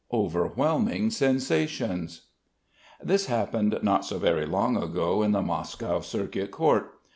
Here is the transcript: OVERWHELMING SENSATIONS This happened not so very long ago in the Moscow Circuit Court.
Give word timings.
OVERWHELMING 0.11 1.11
SENSATIONS 1.11 2.23
This 3.03 3.27
happened 3.27 3.77
not 3.83 4.03
so 4.03 4.17
very 4.17 4.47
long 4.47 4.75
ago 4.75 5.21
in 5.21 5.31
the 5.31 5.43
Moscow 5.43 5.99
Circuit 5.99 6.49
Court. 6.49 6.91